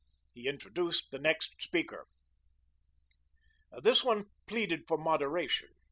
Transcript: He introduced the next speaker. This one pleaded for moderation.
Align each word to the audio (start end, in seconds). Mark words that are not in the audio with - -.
He 0.33 0.47
introduced 0.47 1.11
the 1.11 1.19
next 1.19 1.61
speaker. 1.61 2.07
This 3.83 4.03
one 4.03 4.31
pleaded 4.47 4.87
for 4.87 4.97
moderation. 4.97 5.69